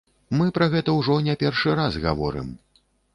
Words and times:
Мы 0.37 0.45
пра 0.55 0.67
гэта 0.75 0.95
ўжо 0.99 1.17
не 1.27 1.35
першы 1.43 1.75
раз 1.81 1.99
гаворым. 2.07 2.49